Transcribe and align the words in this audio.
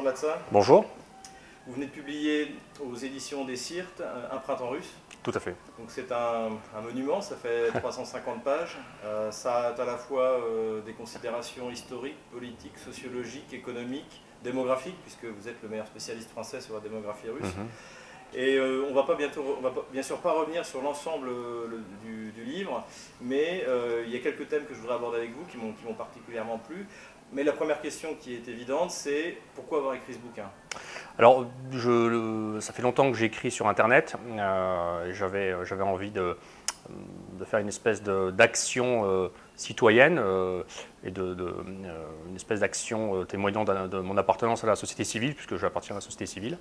Alexandre. 0.00 0.38
Bonjour. 0.50 0.86
Vous 1.66 1.74
venez 1.74 1.86
de 1.86 1.90
publier 1.90 2.54
aux 2.80 2.96
éditions 2.96 3.44
des 3.44 3.56
Sirtes 3.56 4.02
Un 4.30 4.38
printemps 4.38 4.70
russe. 4.70 4.90
Tout 5.22 5.32
à 5.34 5.38
fait. 5.38 5.54
Donc 5.78 5.88
c'est 5.88 6.10
un, 6.10 6.48
monument, 6.82 7.20
ça 7.20 7.36
fait 7.36 7.70
350 7.78 8.42
pages. 8.42 8.78
Euh, 9.04 9.30
ça 9.30 9.68
a 9.68 9.80
à 9.80 9.84
la 9.84 9.96
fois 9.96 10.22
euh, 10.40 10.80
des 10.80 10.94
considérations 10.94 11.70
historiques, 11.70 12.16
politiques, 12.32 12.78
sociologiques, 12.78 13.52
économiques, 13.52 14.22
démographiques, 14.42 15.00
puisque 15.02 15.24
vous 15.24 15.46
êtes 15.46 15.62
le 15.62 15.68
meilleur 15.68 15.86
spécialiste 15.86 16.30
français 16.30 16.60
sur 16.60 16.74
la 16.74 16.80
démographie 16.80 17.28
russe. 17.28 17.54
Mhm. 17.54 17.68
Et 18.34 18.56
euh, 18.56 18.86
on 18.88 18.94
va 18.94 19.02
pas 19.02 19.14
bientôt, 19.14 19.44
on 19.58 19.60
va 19.60 19.72
bien 19.92 20.02
sûr 20.02 20.16
pas 20.18 20.32
revenir 20.32 20.64
sur 20.64 20.80
l'ensemble 20.80 21.28
du, 22.02 22.32
du, 22.32 22.44
livre, 22.44 22.82
mais 23.20 23.62
il 24.06 24.10
y 24.10 24.16
a 24.16 24.20
quelques 24.20 24.48
thèmes 24.48 24.64
que 24.64 24.72
je 24.72 24.80
voudrais 24.80 24.96
aborder 24.96 25.18
avec 25.18 25.34
vous 25.34 25.44
qui 25.44 25.58
m'ont 25.58 25.94
particulièrement 25.94 26.56
plu. 26.56 26.86
Mais 27.34 27.44
la 27.44 27.52
première 27.52 27.80
question 27.80 28.14
qui 28.20 28.34
est 28.34 28.46
évidente, 28.46 28.90
c'est 28.90 29.38
pourquoi 29.54 29.78
avoir 29.78 29.94
écrit 29.94 30.12
ce 30.12 30.18
bouquin? 30.18 30.50
Alors, 31.18 31.46
je, 31.70 32.58
ça 32.60 32.74
fait 32.74 32.82
longtemps 32.82 33.10
que 33.10 33.16
j'écris 33.16 33.50
sur 33.50 33.68
Internet. 33.68 34.16
Euh, 34.38 35.12
J'avais 35.14 35.82
envie 35.82 36.10
de, 36.10 36.36
faire 37.46 37.60
une 37.60 37.68
espèce 37.68 38.02
d'action 38.02 39.06
euh, 39.06 39.28
citoyenne 39.56 40.18
euh, 40.18 40.62
et 41.04 41.10
de, 41.10 41.34
une 42.28 42.36
espèce 42.36 42.60
d'action 42.60 43.24
témoignant 43.24 43.64
de, 43.64 43.98
mon 44.00 44.18
appartenance 44.18 44.62
à 44.62 44.66
la 44.66 44.76
société 44.76 45.04
civile, 45.04 45.34
puisque 45.34 45.56
j'appartiens 45.56 45.94
à 45.94 45.98
la 45.98 46.02
société 46.02 46.26
civile. 46.26 46.58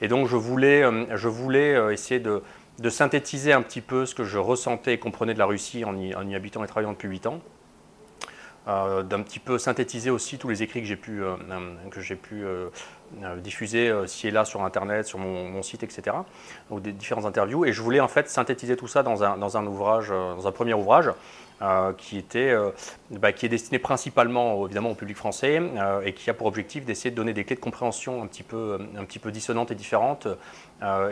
Et 0.00 0.08
donc, 0.08 0.26
je 0.26 0.36
voulais, 0.36 0.84
je 1.14 1.28
voulais 1.28 1.92
essayer 1.92 2.20
de, 2.20 2.42
synthétiser 2.88 3.52
un 3.52 3.60
petit 3.60 3.82
peu 3.82 4.06
ce 4.06 4.14
que 4.14 4.24
je 4.24 4.38
ressentais 4.38 4.94
et 4.94 4.98
comprenais 4.98 5.34
de 5.34 5.38
la 5.38 5.46
Russie 5.46 5.84
en 5.84 5.98
y, 5.98 6.14
en 6.14 6.26
y 6.26 6.34
habitant 6.34 6.64
et 6.64 6.66
travaillant 6.66 6.92
depuis 6.92 7.08
8 7.08 7.26
ans. 7.26 7.40
Euh, 8.66 9.02
d'un 9.02 9.20
petit 9.20 9.40
peu 9.40 9.58
synthétiser 9.58 10.08
aussi 10.08 10.38
tous 10.38 10.48
les 10.48 10.62
écrits 10.62 10.80
que 10.80 10.86
j'ai 10.86 10.96
pu, 10.96 11.22
euh, 11.22 11.36
que 11.90 12.00
j'ai 12.00 12.16
pu 12.16 12.46
euh, 12.46 12.70
diffuser 13.36 13.92
ci 14.06 14.28
et 14.28 14.30
là 14.30 14.46
sur 14.46 14.64
Internet, 14.64 15.06
sur 15.06 15.18
mon, 15.18 15.62
site, 15.62 15.82
etc., 15.82 16.16
ou 16.70 16.80
des 16.80 16.92
différentes 16.92 17.26
interviews. 17.26 17.66
Et 17.66 17.72
je 17.72 17.82
voulais 17.82 18.00
en 18.00 18.08
fait 18.08 18.28
synthétiser 18.30 18.76
tout 18.76 18.88
ça 18.88 19.02
dans 19.02 19.22
un, 19.22 19.36
dans 19.36 19.58
un 19.58 19.66
ouvrage, 19.66 20.08
dans 20.08 20.46
un 20.46 20.52
premier 20.52 20.74
ouvrage. 20.74 21.10
qui, 21.98 22.18
était, 22.18 22.52
bah, 23.10 23.32
qui 23.32 23.46
est 23.46 23.48
destiné 23.48 23.78
principalement 23.78 24.66
évidemment 24.66 24.90
au 24.90 24.94
public 24.94 25.16
français 25.16 25.62
et 26.04 26.12
qui 26.12 26.28
a 26.28 26.34
pour 26.34 26.46
objectif 26.46 26.84
d'essayer 26.84 27.10
de 27.10 27.16
donner 27.16 27.32
des 27.32 27.44
clés 27.44 27.56
de 27.56 27.60
compréhension 27.60 28.22
un 28.22 28.26
petit 28.26 28.42
peu, 28.42 28.78
un 28.98 29.04
petit 29.04 29.18
peu 29.18 29.30
dissonantes 29.30 29.70
et 29.70 29.74
différentes 29.74 30.26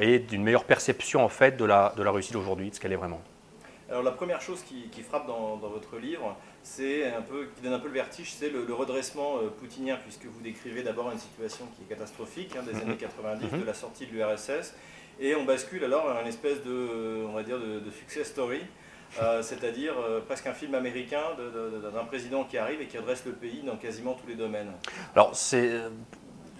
et 0.00 0.18
d'une 0.18 0.42
meilleure 0.42 0.64
perception 0.64 1.24
en 1.24 1.28
fait 1.28 1.56
de 1.56 1.64
la, 1.64 1.94
de 1.96 2.02
la 2.02 2.10
Russie 2.10 2.32
d'aujourd'hui, 2.32 2.70
de 2.70 2.74
ce 2.74 2.80
qu'elle 2.80 2.92
est 2.92 2.96
vraiment. 2.96 3.20
Alors 3.88 4.02
la 4.02 4.12
première 4.12 4.40
chose 4.40 4.62
qui, 4.62 5.02
frappe 5.02 5.26
dans, 5.26 5.56
dans, 5.56 5.68
votre 5.68 5.98
livre, 5.98 6.36
c'est 6.62 7.06
un 7.06 7.22
peu, 7.22 7.48
qui 7.54 7.62
donne 7.62 7.72
un 7.72 7.78
peu 7.78 7.88
le 7.88 7.94
vertige, 7.94 8.32
c'est 8.32 8.50
le, 8.50 8.72
redressement 8.72 9.38
euh, 9.38 9.48
poutinien, 9.48 9.98
puisque 10.02 10.24
vous 10.24 10.40
décrivez 10.40 10.82
d'abord 10.82 11.10
une 11.10 11.18
situation 11.18 11.66
qui 11.76 11.82
est 11.82 11.86
catastrophique 11.86 12.54
hein, 12.56 12.62
des 12.62 12.72
mhm. 12.72 12.82
années 12.82 12.96
90, 12.96 13.52
mhm. 13.52 13.60
de 13.60 13.64
la 13.66 13.74
sortie 13.74 14.06
de 14.06 14.12
l'URSS, 14.12 14.74
et 15.20 15.34
on 15.34 15.44
bascule 15.44 15.84
alors 15.84 16.08
à 16.10 16.22
une 16.22 16.28
espèce 16.28 16.62
de, 16.62 17.24
on 17.28 17.32
va 17.32 17.42
dire, 17.42 17.58
de, 17.58 17.90
success 17.90 18.28
story, 18.28 18.60
euh, 19.20 19.42
c'est-à-dire 19.42 19.94
euh, 19.98 20.20
presque 20.20 20.46
un 20.46 20.54
film 20.54 20.74
américain 20.74 21.22
d'un 21.92 22.04
président 22.04 22.44
qui 22.44 22.58
arrive 22.58 22.80
et 22.80 22.86
qui 22.86 22.98
redresse 22.98 23.24
le 23.26 23.32
pays 23.32 23.62
dans 23.62 23.76
quasiment 23.76 24.14
tous 24.14 24.26
les 24.26 24.36
domaines. 24.36 24.72
Alors 25.14 25.34
c'est 25.34 25.80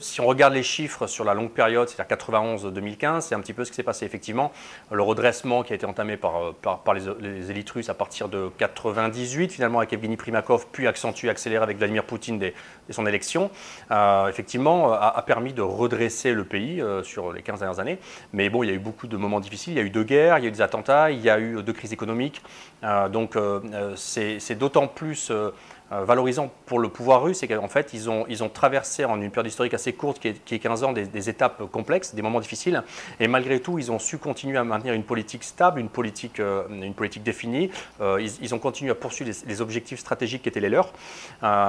si 0.03 0.21
on 0.21 0.27
regarde 0.27 0.53
les 0.53 0.63
chiffres 0.63 1.07
sur 1.07 1.25
la 1.25 1.35
longue 1.35 1.51
période, 1.51 1.89
c'est-à-dire 1.89 2.17
91-2015, 2.17 3.23
c'est 3.23 3.35
un 3.35 3.41
petit 3.41 3.53
peu 3.53 3.65
ce 3.65 3.71
qui 3.71 3.77
s'est 3.77 3.83
passé. 3.83 4.05
Effectivement, 4.05 4.53
le 4.91 5.03
redressement 5.03 5.63
qui 5.63 5.73
a 5.73 5.77
été 5.77 5.87
entamé 5.87 6.17
par, 6.17 6.55
par, 6.55 6.95
les, 6.95 7.51
élites 7.51 7.71
russes 7.71 7.89
à 7.89 7.95
partir 7.95 8.29
de 8.29 8.51
98, 8.59 9.53
finalement 9.53 9.79
avec 9.79 9.93
Evgeny 9.93 10.17
Primakov, 10.17 10.67
puis 10.73 10.87
accentué, 10.87 11.29
accéléré 11.29 11.63
avec 11.63 11.79
Vladimir 11.79 12.05
Poutine 12.05 12.39
dès, 12.39 12.55
son 12.91 13.07
élection, 13.07 13.51
euh, 13.91 14.29
effectivement, 14.29 14.93
a, 14.93 15.23
permis 15.23 15.53
de 15.53 15.63
redresser 15.63 16.33
le 16.33 16.45
pays 16.45 16.81
euh, 16.81 17.03
sur 17.03 17.33
les 17.33 17.43
15 17.43 17.61
dernières 17.61 17.81
années. 17.81 17.99
Mais 18.33 18.51
bon, 18.51 18.63
il 18.63 18.67
y 18.67 18.71
a 18.71 18.75
eu 18.75 18.79
beaucoup 18.79 19.07
de 19.07 19.17
moments 19.17 19.41
difficiles. 19.41 19.73
Il 19.73 19.77
y 19.77 19.81
a 19.81 19.85
eu 19.85 19.91
deux 19.91 20.05
guerres, 20.05 20.39
il 20.39 20.43
y 20.43 20.47
a 20.47 20.49
eu 20.49 20.53
des 20.53 20.61
attentats, 20.61 21.11
il 21.11 21.21
y 21.21 21.31
a 21.31 21.39
eu 21.39 21.63
deux 21.63 21.73
crises 21.73 21.93
économiques. 21.93 22.43
Euh, 22.85 23.09
donc, 23.09 23.37
c'est 23.97 24.59
d'autant 24.59 24.89
plus 24.89 25.31
euh, 25.31 25.51
valorisant 26.01 26.51
pour 26.67 26.79
le 26.79 26.89
pouvoir 26.89 27.23
russe, 27.23 27.39
c'est 27.39 27.49
qu'en 27.49 27.69
fait, 27.69 27.93
ils 27.93 28.09
ont, 28.09 28.25
ils 28.29 28.43
ont 28.43 28.49
traversé 28.49 29.05
en 29.05 29.21
une 29.21 29.31
période 29.31 29.49
historique 29.49 29.75
assez 29.75 29.93
courte, 29.93 30.19
qui 30.19 30.29
est, 30.29 30.59
15 30.59 30.85
ans, 30.85 30.93
des, 30.93 31.29
étapes 31.29 31.71
complexes, 31.71 32.15
des 32.15 32.23
moments 32.23 32.41
difficiles, 32.41 32.83
et 33.21 33.29
malgré 33.29 33.61
tout, 33.61 33.79
ils 33.79 33.93
ont 33.93 33.99
su 33.99 34.19
continuer 34.19 34.59
à 34.59 34.65
maintenir 34.65 34.95
une 34.95 35.05
politique 35.05 35.45
stable, 35.45 35.81
une 35.81 35.89
politique, 35.89 36.41
euh, 36.41 36.65
une 36.71 36.95
politique 36.95 37.23
définie. 37.23 37.71
Euh, 38.01 38.27
ils, 38.41 38.55
ont 38.55 38.59
continué 38.59 38.91
à 38.91 38.95
poursuivre 38.95 39.31
les, 39.47 39.61
objectifs 39.61 40.01
stratégiques 40.01 40.43
qui 40.43 40.49
étaient 40.49 40.61
les 40.61 40.69
leurs, 40.69 40.93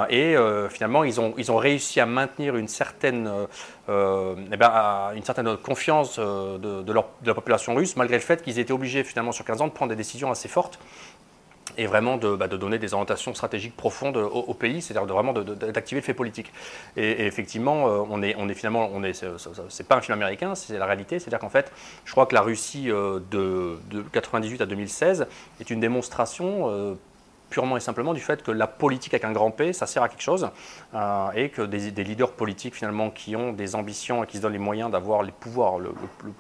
et 0.10 0.36
finalement, 0.70 1.04
ils 1.04 1.20
ont, 1.20 1.34
ils 1.38 1.52
ont 1.52 1.58
réussi 1.58 2.00
à 2.00 2.06
maintenir 2.06 2.56
une 2.56 2.68
certaine, 2.68 3.30
eh 3.90 4.58
ben, 4.58 5.12
une 5.16 5.24
certaine 5.24 5.58
confiance 5.58 6.18
de, 6.20 6.92
leur, 6.92 7.10
de 7.22 7.28
la 7.28 7.34
population 7.34 7.76
russe, 7.76 7.96
malgré 7.96 8.18
le 8.18 8.24
fait 8.24 8.42
qu'ils 8.42 8.60
étaient 8.60 8.74
obligés 8.74 9.04
finalement 9.04 9.32
sur 9.32 9.46
15 9.46 9.62
ans 9.62 9.68
de 9.68 9.74
prendre 9.74 9.90
des 9.90 9.96
décisions 9.96 10.32
assez 10.32 10.48
fortes 10.48 10.80
et 11.78 11.86
vraiment 11.86 12.18
bah, 12.18 12.48
de, 12.48 12.58
donner 12.58 12.80
des 12.80 12.94
orientations 12.94 13.34
stratégiques 13.34 13.76
profondes 13.76 14.18
au, 14.18 14.54
pays, 14.54 14.82
c'est-à-dire 14.82 15.08
de 15.08 15.14
vraiment 15.14 15.34
d'activer 15.34 16.02
le 16.02 16.06
fait 16.06 16.14
politique. 16.14 16.52
Et, 16.98 17.26
effectivement, 17.26 17.88
euh, 17.88 18.04
on 18.10 18.22
est, 18.22 18.54
finalement, 18.54 18.90
on 18.94 19.04
est, 19.04 19.26
c'est 19.70 19.88
pas 19.88 19.96
un 19.96 20.02
film 20.02 20.18
américain, 20.18 20.56
c'est 20.56 20.78
la 20.78 20.86
réalité, 20.86 21.20
c'est-à-dire 21.20 21.40
qu'en 21.40 21.50
fait, 21.50 21.72
je 22.06 22.12
crois 22.12 22.26
que 22.26 22.36
la 22.36 22.42
Russie 22.42 22.92
euh, 22.92 23.20
de, 23.32 23.78
de 23.90 24.02
98 24.02 24.62
à 24.62 24.66
2016 24.66 25.28
est 25.60 25.70
une 25.70 25.80
démonstration 25.80 26.70
euh, 26.70 26.94
purement 27.50 27.78
et 27.78 27.80
simplement 27.80 28.14
du 28.14 28.20
fait 28.20 28.42
que 28.42 28.50
la 28.50 28.66
politique 28.66 29.14
avec 29.14 29.26
un 29.26 29.32
grand 29.32 29.52
P, 29.52 29.74
ça 29.74 29.86
sert 29.86 30.02
à 30.02 30.10
quelque 30.10 30.24
chose, 30.24 30.50
et 31.36 31.50
que 31.50 31.62
des, 31.62 32.04
leaders 32.04 32.32
politiques 32.32 32.74
finalement 32.74 33.12
qui 33.12 33.36
ont 33.36 33.54
des 33.54 33.76
ambitions 33.76 34.24
et 34.24 34.28
qui 34.28 34.38
se 34.38 34.42
donnent 34.42 34.54
les 34.54 34.58
moyens 34.58 34.90
d'avoir 34.90 35.24
pouvoirs, 35.40 35.78
le, 35.78 35.94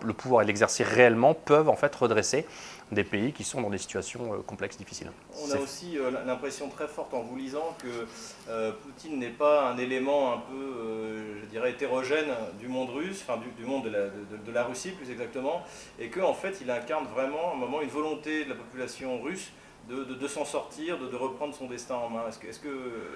le, 0.03 0.13
pouvoir 0.13 0.41
et 0.41 0.45
l'exercer 0.45 0.83
réellement, 0.83 1.35
peuvent 1.35 1.69
en 1.69 1.75
fait 1.75 1.93
redresser 1.95 2.47
des 2.93 3.03
pays 3.03 3.33
qui 3.33 3.43
sont 3.43 3.61
dans 3.61 3.69
des 3.69 3.77
situations 3.77 4.33
euh, 4.33 4.37
complexes, 4.45 4.77
difficiles. 4.77 5.11
On 5.41 5.51
a 5.51 5.57
aussi 5.57 5.97
euh, 5.97 6.11
l'impression 6.25 6.69
très 6.69 6.87
forte 6.87 7.13
en 7.13 7.21
vous 7.21 7.35
lisant 7.35 7.75
que 7.79 8.07
euh, 8.49 8.71
Poutine 8.71 9.19
n'est 9.19 9.29
pas 9.29 9.69
un 9.69 9.77
élément 9.77 10.33
un 10.33 10.37
peu, 10.37 11.39
je 11.41 11.45
dirais, 11.47 11.71
hétérogène 11.71 12.29
du 12.59 12.67
monde 12.67 12.89
russe, 12.89 13.23
enfin 13.27 13.39
du, 13.57 13.65
monde 13.65 13.83
de 13.85 14.51
la, 14.51 14.63
Russie 14.63 14.91
plus 14.91 15.11
exactement, 15.11 15.63
et 15.99 16.09
qu'en 16.09 16.29
en 16.29 16.33
fait 16.33 16.59
il 16.61 16.71
incarne 16.71 17.05
vraiment 17.13 17.51
à 17.51 17.53
un 17.55 17.57
moment 17.57 17.81
une 17.81 17.89
volonté 17.89 18.45
de 18.45 18.49
la 18.49 18.55
population 18.55 19.21
russe 19.21 19.51
de, 19.89 20.27
s'en 20.27 20.45
sortir, 20.45 20.97
de, 20.97 21.15
reprendre 21.15 21.53
son 21.53 21.67
destin 21.67 21.95
en 21.95 22.09
main. 22.09 22.23
Est-ce 22.29 22.39
que, 22.39 22.47
est 22.47 22.61
que, 22.61 22.67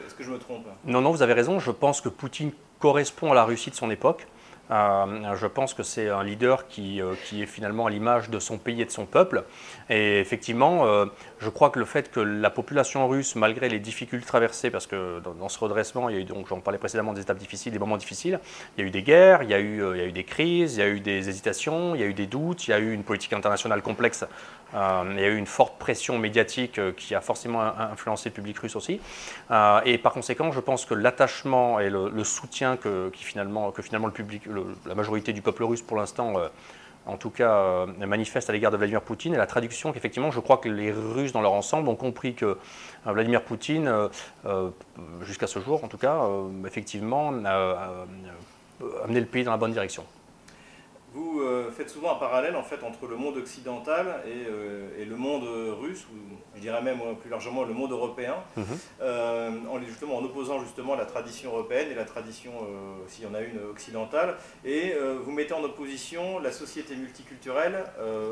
est 0.06 0.18
que 0.18 0.24
je 0.24 0.32
me 0.32 0.38
trompe? 0.38 0.66
Non, 0.84 1.02
non, 1.02 1.12
vous 1.12 1.22
avez 1.22 1.34
raison. 1.34 1.60
Je 1.60 1.72
pense 1.72 2.02
que 2.02 2.10
Poutine 2.10 2.52
correspond 2.80 3.32
à 3.32 3.36
la 3.36 3.46
Russie 3.46 3.70
de 3.70 3.76
son 3.76 3.90
époque. 3.90 4.28
Euh, 4.70 5.36
je 5.36 5.48
pense 5.48 5.74
que 5.74 5.84
c'est 5.84 6.10
un 6.10 6.24
leader 6.24 6.68
qui, 6.68 7.02
euh, 7.02 7.14
qui, 7.26 7.42
est 7.42 7.46
finalement 7.46 7.86
à 7.86 7.90
l'image 7.90 8.30
de 8.30 8.40
son 8.40 8.58
pays 8.58 8.82
et 8.82 8.86
de 8.86 8.92
son 8.92 9.06
peuple. 9.06 9.44
Et 9.90 10.20
effectivement, 10.20 10.86
euh, 10.86 11.06
je 11.40 11.50
crois 11.50 11.70
que 11.70 11.80
le 11.80 11.86
fait 11.86 12.12
que 12.12 12.20
la 12.20 12.50
population 12.50 13.08
russe, 13.08 13.36
malgré 13.36 13.70
les 13.70 13.80
difficultés 13.80 14.28
traversées, 14.28 14.70
parce 14.70 14.88
que 14.88 15.22
dans, 15.22 15.50
ce 15.50 15.60
redressement, 15.60 16.10
il 16.10 16.16
y 16.16 16.18
a 16.20 16.22
eu, 16.22 16.26
donc 16.26 16.48
j'en 16.48 16.60
parlais 16.60 16.80
précédemment, 16.80 17.14
des 17.14 17.22
étapes 17.22 17.38
difficiles, 17.38 17.72
des 17.72 17.80
moments 17.80 17.98
difficiles, 17.98 18.40
il 18.78 18.82
y 18.82 18.84
a 18.84 18.88
eu 18.88 18.92
des 18.92 19.04
guerres, 19.04 19.44
il 19.44 19.50
y 19.50 19.54
a 19.54 19.60
eu, 19.60 19.82
il 19.94 19.98
y 19.98 20.02
a 20.02 20.06
eu 20.06 20.12
des 20.12 20.26
crises, 20.26 20.76
il 20.76 20.80
y 20.80 20.84
a 20.84 20.90
eu 20.90 21.00
des 21.00 21.30
hésitations, 21.30 21.96
il 21.96 22.02
y 22.02 22.04
a 22.04 22.08
eu 22.08 22.14
des 22.14 22.28
doutes, 22.28 22.68
il 22.68 22.72
y 22.72 22.74
a 22.74 22.80
eu 22.80 22.92
une 22.92 23.04
politique 23.04 23.34
internationale 23.34 23.82
complexe, 23.82 24.26
il 24.74 25.20
y 25.20 25.24
a 25.24 25.28
eu 25.28 25.38
une 25.38 25.46
forte 25.46 25.78
pression 25.80 26.18
médiatique 26.18 26.80
qui 26.96 27.16
a 27.16 27.22
forcément 27.22 27.62
influencé 27.62 28.30
le 28.30 28.34
public 28.34 28.58
russe 28.60 28.76
aussi. 28.76 29.00
et 29.86 29.98
par 29.98 30.12
conséquent, 30.12 30.52
je 30.52 30.60
pense 30.60 30.86
que 30.86 30.94
l'attachement 30.94 31.80
et 31.80 31.90
le, 31.90 32.24
soutien 32.26 32.76
que, 32.76 33.10
finalement, 33.14 33.72
que 33.72 33.82
finalement 33.82 34.08
le 34.08 34.14
public, 34.14 34.44
la 34.86 34.96
majorité 34.96 35.34
du 35.34 35.42
peuple 35.42 35.64
russe 35.64 35.82
pour 35.82 35.98
l'instant, 35.98 36.38
euh, 36.38 36.48
en 37.06 37.18
tout 37.18 37.30
cas, 37.30 37.52
euh, 37.52 37.86
manifeste 38.06 38.50
à 38.50 38.54
l'égard 38.54 38.72
de 38.72 38.78
Vladimir 38.78 39.02
Poutine. 39.02 39.34
Et 39.34 39.38
la 39.38 39.48
traduction 39.48 39.94
qu'effectivement, 39.94 40.32
je 40.32 40.40
crois 40.40 40.58
que 40.58 40.70
les 40.70 40.92
Russes 40.92 41.32
dans 41.32 41.42
leur 41.42 41.54
ensemble 41.54 41.90
ont 41.90 41.96
compris 41.96 42.34
que 42.34 42.46
euh, 42.46 42.56
Vladimir 43.06 43.44
Poutine, 43.44 43.90
jusqu'à 45.22 45.48
ce 45.48 45.60
jour 45.60 45.84
en 45.84 45.88
tout 45.88 45.98
cas, 45.98 46.22
effectivement, 46.66 47.34
a 47.46 48.06
amené 49.04 49.20
le 49.20 49.26
pays 49.26 49.44
dans 49.44 49.52
la 49.52 49.58
bonne 49.58 49.72
direction. 49.72 50.04
Vous 51.18 51.42
euh, 51.42 51.72
faites 51.72 51.90
souvent 51.90 52.12
un 52.12 52.20
parallèle 52.20 52.56
en 52.56 52.62
fait 52.62 52.84
entre 52.84 53.08
le 53.08 53.16
monde 53.16 53.38
occidental 53.38 54.22
et, 54.28 54.46
euh, 54.48 55.04
le 55.04 55.16
monde 55.16 55.46
russe, 55.82 56.06
ou 56.14 56.36
je 56.56 56.62
dirais 56.62 56.82
même 56.82 57.00
euh, 57.02 57.14
plus 57.14 57.30
largement 57.30 57.64
le 57.64 57.74
monde 57.74 57.92
européen, 57.92 58.36
mhm. 58.56 58.66
en, 59.68 59.82
justement, 59.82 60.18
en 60.18 60.24
opposant 60.24 60.60
justement 60.60 60.96
la 60.96 61.06
tradition 61.06 61.52
européenne 61.52 61.88
et 61.92 61.96
la 61.96 62.06
tradition, 62.06 62.52
s'il 63.08 63.24
y 63.24 63.28
en 63.28 63.34
a 63.34 63.42
une, 63.42 63.58
occidentale. 63.72 64.36
Et 64.66 64.94
vous 65.24 65.32
mettez 65.32 65.54
en 65.54 65.64
opposition 65.64 66.40
la 66.40 66.52
société 66.52 66.96
multiculturelle 66.96 67.84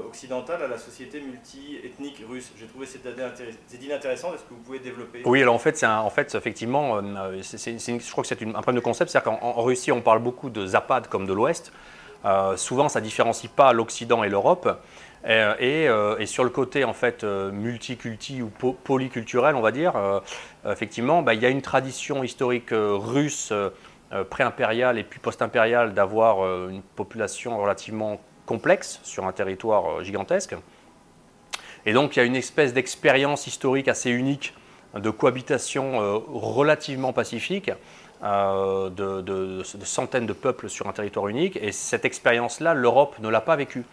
occidentale 0.08 0.64
à 0.64 0.68
la 0.68 0.78
société 0.78 1.22
multiethnique 1.22 2.22
russe. 2.28 2.52
J'ai 2.58 2.68
trouvé 2.68 2.86
cette 2.86 3.06
idée 3.06 3.94
intéressante. 3.94 4.36
Est-ce 4.36 4.44
que 4.44 4.54
vous 4.54 4.62
pouvez 4.62 4.80
développer? 4.80 5.22
Oui, 5.26 5.42
alors 5.42 5.56
en 5.56 5.60
fait, 5.60 5.78
c'est 5.78 5.86
en 5.86 6.10
fait 6.10 6.36
effectivement, 6.36 7.02
je 7.02 8.12
crois 8.12 8.24
que 8.24 8.28
c'est 8.28 8.42
un 8.44 8.52
problème 8.54 8.76
de 8.76 8.82
concept. 8.82 9.12
C'est-à-dire 9.12 9.40
qu'en 9.40 9.62
Russie, 9.64 9.92
on 9.92 10.02
parle 10.02 10.20
beaucoup 10.20 10.50
de 10.50 10.66
Zapad 10.66 11.08
comme 11.08 11.26
de 11.26 11.34
l'Ouest. 11.34 11.72
Euh, 12.26 12.58
souvent, 12.58 12.90
ça 12.90 13.00
ne 13.00 13.06
différencie 13.06 13.52
pas 13.52 13.74
l'Occident 13.74 14.24
et 14.24 14.30
l'Europe. 14.30 14.82
Euh, 15.28 15.56
euh, 15.62 16.18
et, 16.18 16.26
sur 16.26 16.44
le 16.44 16.50
côté 16.50 16.84
en 16.84 16.94
fait 16.94 17.24
multiculti 17.24 18.42
ou 18.42 18.50
polyculturel, 18.50 19.56
on 19.56 19.62
va 19.62 19.72
dire, 19.72 19.94
effectivement, 20.70 21.22
bah, 21.22 21.34
il 21.34 21.42
y 21.42 21.46
a 21.46 21.50
une 21.50 21.62
tradition 21.62 22.24
historique 22.24 22.70
russe 22.72 23.54
pré-impériale 24.30 25.00
et 25.00 25.04
puis 25.04 25.20
post-impériale 25.20 25.94
d'avoir 25.94 26.70
une 26.70 26.82
population 26.82 27.60
relativement 27.60 28.20
complexe 28.46 29.00
sur 29.04 29.26
un 29.26 29.32
territoire 29.32 30.04
gigantesque. 30.04 30.56
Et 31.88 31.94
donc 31.94 32.16
il 32.16 32.20
y 32.20 32.22
a 32.22 32.26
une 32.26 32.36
espèce 32.36 32.74
d'expérience 32.74 33.48
historique 33.48 33.88
assez 33.88 34.12
unique 34.12 34.54
de 34.94 35.10
cohabitation 35.10 36.22
relativement 36.28 37.14
pacifique 37.14 37.72
euh, 38.24 38.90
de, 38.90 39.62
centaines 39.84 40.26
de 40.26 40.34
peuples 40.34 40.70
sur 40.70 40.88
un 40.88 40.94
territoire 40.94 41.28
unique. 41.28 41.58
Et 41.62 41.72
cette 41.72 42.06
expérience-là, 42.06 42.74
l'Europe 42.74 43.16
ne 43.20 43.28
l'a 43.28 43.42
pas 43.42 43.56
vécue. 43.56 43.84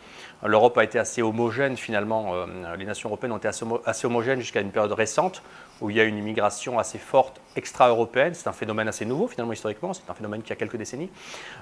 L'Europe 0.44 0.78
a 0.78 0.84
été 0.84 0.98
assez 0.98 1.22
homogène 1.22 1.76
finalement. 1.76 2.34
Euh, 2.34 2.76
les 2.76 2.84
nations 2.84 3.08
européennes 3.08 3.32
ont 3.32 3.38
été 3.38 3.48
assez, 3.48 4.06
homogènes 4.06 4.40
jusqu'à 4.40 4.60
une 4.60 4.70
période 4.70 4.92
récente 4.92 5.42
où 5.80 5.90
il 5.90 5.96
y 5.96 6.00
a 6.00 6.04
une 6.04 6.16
immigration 6.16 6.78
assez 6.78 6.98
forte 6.98 7.40
extra-européenne. 7.56 8.34
C'est 8.34 8.48
un 8.48 8.52
phénomène 8.52 8.88
assez 8.88 9.04
nouveau 9.04 9.26
finalement 9.26 9.52
historiquement. 9.52 9.92
C'est 9.92 10.08
un 10.08 10.14
phénomène 10.14 10.42
qui 10.42 10.52
a 10.52 10.56
quelques 10.56 10.76
décennies. 10.76 11.10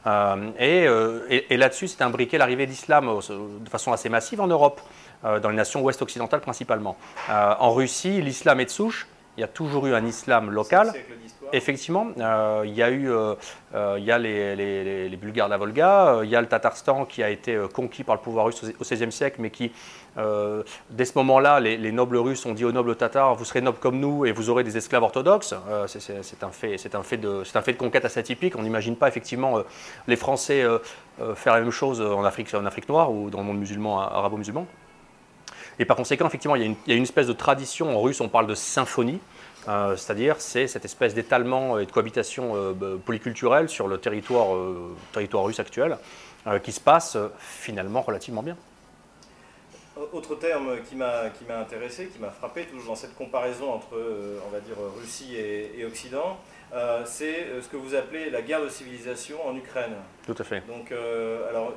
Euh, 0.06 1.20
et, 1.48 1.56
là-dessus, 1.56 1.88
c'est 1.88 2.02
imbriqué 2.02 2.36
l'arrivée 2.36 2.66
d'islam 2.66 3.06
de 3.06 3.68
façon 3.68 3.92
assez 3.92 4.10
massive 4.10 4.40
en 4.40 4.46
Europe, 4.46 4.80
dans 5.22 5.48
les 5.48 5.56
nations 5.56 5.82
ouest-occidentales 5.82 6.40
principalement. 6.40 6.96
en 7.28 7.72
Russie, 7.72 8.20
l'islam 8.20 8.60
est 8.60 8.66
de 8.66 8.70
souche. 8.70 9.06
Il 9.36 9.40
y 9.40 9.44
a 9.44 9.48
toujours 9.48 9.86
eu 9.86 9.94
un 9.94 10.04
islam 10.04 10.50
local. 10.50 10.92
Effectivement, 11.52 12.08
euh, 12.18 12.62
il 12.64 12.74
y 12.74 12.82
a 12.82 12.90
eu 12.90 13.10
euh, 13.10 13.34
euh, 13.74 13.98
les, 13.98 15.16
Bulgares 15.16 15.46
de 15.46 15.50
la 15.50 15.58
Volga, 15.58 16.20
il 16.22 16.30
y 16.30 16.36
a 16.36 16.40
le 16.40 16.46
Tatarstan 16.46 17.04
qui 17.04 17.22
a 17.22 17.30
été 17.30 17.58
conquis 17.72 18.04
par 18.04 18.14
le 18.14 18.20
pouvoir 18.20 18.46
russe 18.46 18.62
au 18.62 18.84
XVIe 18.84 19.12
siècle, 19.12 19.36
mais 19.40 19.50
qui, 19.50 19.72
dès 20.16 21.04
ce 21.04 21.12
moment-là, 21.16 21.60
les, 21.60 21.92
nobles 21.92 22.16
russes 22.16 22.46
ont 22.46 22.54
dit 22.54 22.64
aux 22.64 22.72
nobles 22.72 22.96
tatars 22.96 23.34
Vous 23.34 23.44
serez 23.44 23.60
nobles 23.60 23.78
comme 23.78 23.98
nous 23.98 24.26
et 24.26 24.32
vous 24.32 24.50
aurez 24.50 24.64
des 24.64 24.76
esclaves 24.76 25.02
orthodoxes. 25.02 25.54
c'est 25.86 26.42
un, 26.42 26.50
fait, 26.50 26.94
un, 26.94 27.02
fait 27.02 27.16
de, 27.16 27.42
un 27.54 27.62
fait 27.62 27.72
de 27.72 27.78
conquête 27.78 28.04
assez 28.04 28.20
atypique. 28.20 28.56
On 28.56 28.62
n'imagine 28.62 28.96
pas 28.96 29.08
effectivement 29.08 29.58
les 30.06 30.16
Français 30.16 30.64
faire 31.34 31.54
la 31.54 31.60
même 31.60 31.70
chose 31.70 32.00
en 32.00 32.24
Afrique, 32.24 32.52
en 32.54 32.64
Afrique 32.64 32.88
noire 32.88 33.12
ou 33.12 33.30
dans 33.30 33.38
le 33.38 33.44
monde 33.44 33.58
musulman, 33.58 34.00
arabo-musulman. 34.00 34.66
Et 35.80 35.86
par 35.86 35.96
conséquent, 35.96 36.26
effectivement, 36.26 36.56
il 36.56 36.76
y, 36.86 36.92
a 36.92 36.94
une, 36.94 37.02
espèce 37.02 37.26
de 37.26 37.32
tradition. 37.32 37.96
En 37.96 38.02
russe, 38.02 38.20
on 38.20 38.28
parle 38.28 38.46
de 38.46 38.54
symphonie. 38.54 39.18
Euh, 39.68 39.96
c'est-à-dire 39.96 40.40
c'est 40.40 40.66
cette 40.66 40.84
espèce 40.84 41.14
d'étalement 41.14 41.78
et 41.78 41.86
de 41.86 41.92
cohabitation 41.92 42.56
euh, 42.56 42.72
bah, 42.72 42.92
polyculturelle 43.04 43.68
sur 43.68 43.88
le 43.88 43.98
territoire, 43.98 44.54
euh, 44.54 44.96
territoire 45.12 45.44
russe 45.44 45.60
actuel 45.60 45.98
qui 46.62 46.72
se 46.72 46.80
passe 46.80 47.18
finalement 47.38 48.00
relativement 48.00 48.42
bien. 48.42 48.56
Autre 50.14 50.36
terme 50.36 50.78
qui 50.88 50.94
m'a 50.94 51.30
intéressé, 51.58 52.06
qui 52.06 52.18
m'a 52.18 52.30
frappé, 52.30 52.64
toujours 52.64 52.86
dans 52.86 52.94
cette 52.94 53.14
comparaison 53.14 53.70
entre, 53.70 53.92
on 54.46 54.50
va 54.50 54.60
dire, 54.60 54.76
Russie 54.98 55.36
et, 55.36 55.84
Occident, 55.84 56.38
c'est 57.04 57.46
ce 57.60 57.68
que 57.68 57.76
vous 57.76 57.94
appelez 57.94 58.30
la 58.30 58.40
guerre 58.40 58.62
de 58.62 58.70
civilisation 58.70 59.46
en 59.46 59.54
Ukraine. 59.54 59.92
Tout 60.24 60.34
à 60.38 60.42
fait. 60.42 60.66
Donc, 60.66 60.94
alors, 61.50 61.74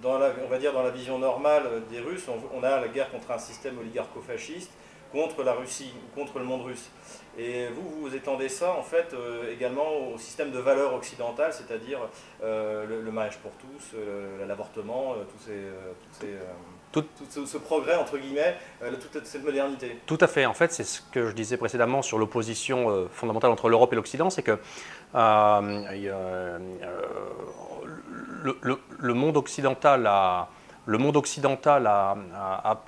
dans 0.00 0.16
la, 0.16 0.30
on 0.44 0.48
va 0.48 0.58
dire 0.58 0.72
dans 0.72 0.84
la 0.84 0.90
vision 0.90 1.18
normale 1.18 1.64
des 1.90 1.98
Russes, 1.98 2.28
on, 2.28 2.56
on 2.56 2.62
a 2.62 2.80
la 2.80 2.86
guerre 2.86 3.10
contre 3.10 3.32
un 3.32 3.38
système 3.38 3.76
oligarcho-fasciste, 3.80 4.70
contre 5.14 5.44
la 5.44 5.52
Russie 5.52 5.94
ou 5.94 6.18
contre 6.18 6.38
le 6.40 6.44
monde 6.44 6.62
russe. 6.62 6.90
Et 7.38 7.68
vous, 7.68 8.02
vous 8.02 8.14
étendez 8.14 8.48
ça 8.48 8.72
en 8.72 8.82
fait 8.82 9.12
euh, 9.12 9.52
également 9.52 10.12
au 10.12 10.18
système 10.18 10.50
de 10.50 10.58
valeurs 10.58 10.94
occidentales, 10.94 11.52
c'est-à-dire 11.52 11.98
euh, 12.42 12.84
le, 12.86 13.10
mariage 13.10 13.38
pour 13.38 13.52
tous, 13.52 13.96
euh, 13.96 14.46
l'avortement, 14.46 15.14
tout, 16.92 17.04
ce, 17.46 17.58
progrès, 17.58 17.96
entre 17.96 18.18
guillemets, 18.18 18.56
toute 19.12 19.24
cette 19.24 19.44
modernité. 19.44 19.98
Tout 20.06 20.18
à 20.20 20.28
fait. 20.28 20.46
En 20.46 20.54
fait, 20.54 20.72
c'est 20.72 20.84
ce 20.84 21.00
que 21.00 21.28
je 21.28 21.32
disais 21.32 21.56
précédemment 21.56 22.02
sur 22.02 22.18
l'opposition 22.18 23.08
fondamentale 23.12 23.50
entre 23.50 23.68
l'Europe 23.68 23.92
et 23.92 23.96
l'Occident, 23.96 24.30
c'est 24.30 24.42
que 24.42 24.58
le, 28.44 29.14
monde 29.14 29.36
occidental 29.36 30.06
a, 30.06 30.48
le 30.86 30.98
monde 30.98 31.16
occidental 31.16 31.86
a, 31.88 32.16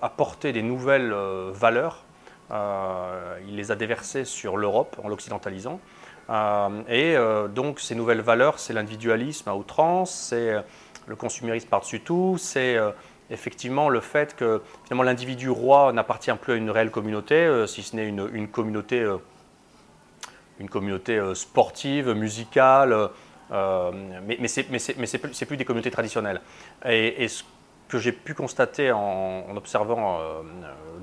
apporté 0.02 0.52
des 0.52 0.62
nouvelles 0.62 1.12
valeurs 1.52 2.06
euh, 2.06 2.06
il 2.50 3.56
les 3.56 3.70
a 3.70 3.76
déversés 3.76 4.25
sur 4.25 4.56
l'Europe 4.56 4.96
en 5.02 5.08
l'occidentalisant. 5.08 5.81
Euh, 6.28 6.82
et 6.88 7.16
euh, 7.16 7.48
donc 7.48 7.81
ces 7.81 7.94
nouvelles 7.94 8.20
valeurs, 8.20 8.58
c'est 8.58 8.72
l'individualisme 8.72 9.48
à 9.48 9.54
outrance, 9.54 10.12
c'est 10.12 10.54
le 11.06 11.16
consumérisme 11.16 11.69
par-dessus 11.69 12.00
tout, 12.00 12.37
c'est 12.38 12.76
effectivement 13.31 13.88
le 13.88 14.00
fait 14.00 14.34
que 14.34 14.60
finalement 14.84 15.04
l'individu 15.04 15.50
roi 15.50 15.93
n'appartient 15.93 16.32
plus 16.40 16.54
à 16.54 16.56
une 16.56 16.70
réelle 16.70 16.90
communauté, 16.90 17.64
si 17.69 17.82
ce 17.82 17.94
n'est 17.94 18.08
une, 18.08 18.49
communauté, 18.49 19.08
une 20.58 20.69
communauté 20.69 21.20
sportive, 21.34 22.10
musicale, 22.10 23.10
mais, 23.52 24.37
mais 24.40 24.49
c'est 24.49 24.64
plus, 25.19 25.44
plus, 25.46 25.56
des 25.56 25.64
communautés 25.64 25.92
traditionnelles. 25.92 26.40
Et 26.84 27.28
ce 27.28 27.44
que 27.88 27.99
j'ai 27.99 28.12
pu 28.12 28.35
constater 28.35 28.93
en, 28.93 29.56
observant 29.56 30.19
euh, 30.19 30.43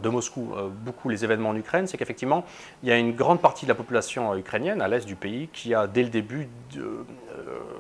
de 0.01 0.09
Moscou 0.09 0.53
euh, 0.55 0.69
beaucoup 0.69 1.09
les 1.09 1.23
événements 1.23 1.49
en 1.49 1.55
Ukraine, 1.55 1.87
c'est 1.87 1.97
qu'effectivement, 1.97 2.45
il 2.83 2.89
y 2.89 2.91
a 2.91 2.97
une 2.97 3.13
grande 3.13 3.41
partie 3.41 3.65
de 3.65 3.69
la 3.69 3.75
population 3.75 4.35
ukrainienne 4.35 4.81
à 4.81 4.87
l'est 4.87 5.05
du 5.05 5.15
pays 5.15 5.49
qui 5.53 5.73
a 5.73 5.87
dès 5.87 6.03
le 6.03 6.09
début 6.09 6.49
euh, 6.77 7.03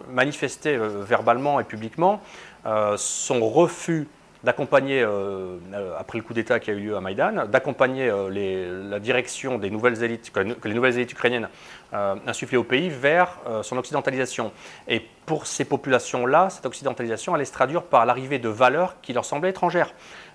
manifesté 0.09 0.77
verbalement 0.77 1.59
et 1.59 1.63
publiquement 1.63 2.21
son 2.95 3.49
refus 3.49 4.07
d'accompagner, 4.43 5.05
après 5.97 6.17
le 6.17 6.23
coup 6.23 6.33
d'État 6.33 6.59
qui 6.59 6.69
a 6.69 6.73
eu 6.73 6.79
lieu 6.79 6.95
à 6.95 7.01
Maïdan, 7.01 7.45
d'accompagner 7.47 8.11
la 8.29 8.99
direction 8.99 9.57
des 9.57 9.69
nouvelles 9.69 10.03
élites, 10.03 10.31
que, 10.31 10.67
les 10.67 10.73
nouvelles 10.73 10.97
élites 10.97 11.13
ukrainiennes 11.13 11.47
insufflées 11.91 12.57
au 12.57 12.63
pays 12.63 12.89
vers 12.89 13.39
son 13.61 13.77
occidentalisation. 13.77 14.51
Et 14.87 15.01
pour 15.25 15.47
ces 15.47 15.63
populations-là, 15.65 16.49
cette 16.49 16.65
occidentalisation 16.65 17.33
allait 17.33 17.45
se 17.45 17.53
traduire 17.53 17.83
par 17.83 18.05
l'arrivée 18.05 18.39
de 18.39 18.49
valeurs 18.49 18.95
qui 19.01 19.13
leur 19.13 19.25
semblaient 19.25 19.51
étrangères. 19.51 19.93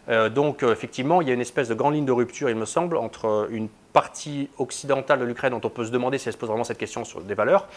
Euh, 0.08 0.28
donc 0.28 0.62
euh, 0.62 0.72
effectivement, 0.72 1.20
il 1.20 1.28
y 1.28 1.30
a 1.30 1.34
une 1.34 1.40
espèce 1.40 1.68
de 1.68 1.74
grande 1.74 1.94
ligne 1.94 2.04
de 2.04 2.12
rupture, 2.12 2.48
il 2.48 2.56
me 2.56 2.64
semble, 2.64 2.96
entre 2.96 3.48
une 3.50 3.68
partie 3.92 4.48
occidentale 4.58 5.20
de 5.20 5.24
l'Ukraine 5.24 5.52
dont 5.52 5.60
on 5.64 5.70
peut 5.70 5.84
se 5.84 5.90
demander 5.90 6.18
si 6.18 6.28
elle 6.28 6.32
se 6.32 6.38
pose 6.38 6.48
vraiment 6.48 6.64
cette 6.64 6.78
question 6.78 7.04
sur 7.04 7.20
des 7.20 7.34
valeurs, 7.34 7.68